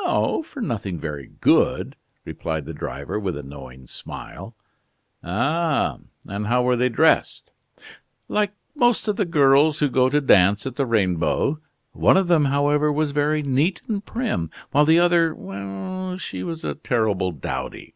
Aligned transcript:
"Oh, 0.00 0.42
for 0.42 0.60
nothing 0.60 0.98
very 1.00 1.28
good!" 1.40 1.96
replied 2.26 2.66
the 2.66 2.74
driver, 2.74 3.18
with 3.18 3.38
a 3.38 3.42
knowing 3.42 3.86
smile. 3.86 4.54
"Ah! 5.24 5.98
and 6.28 6.46
how 6.48 6.62
were 6.62 6.76
they 6.76 6.90
dressed?" 6.90 7.50
"Like 8.28 8.52
most 8.74 9.08
of 9.08 9.16
the 9.16 9.24
girls 9.24 9.78
who 9.78 9.88
go 9.88 10.10
to 10.10 10.20
dance 10.20 10.66
at 10.66 10.76
the 10.76 10.84
Rainbow. 10.84 11.58
One 11.92 12.18
of 12.18 12.28
them, 12.28 12.44
however, 12.44 12.92
was 12.92 13.12
very 13.12 13.42
neat 13.42 13.80
and 13.88 14.04
prim, 14.04 14.50
while 14.72 14.84
the 14.84 14.98
other 14.98 15.34
well! 15.34 16.18
she 16.18 16.42
was 16.42 16.64
a 16.64 16.74
terrible 16.74 17.32
dowdy." 17.32 17.94